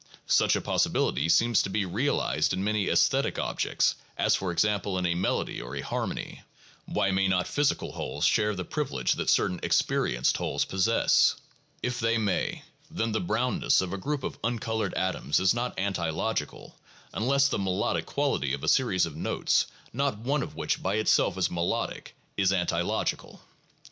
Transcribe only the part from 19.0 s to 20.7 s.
of notes, not one of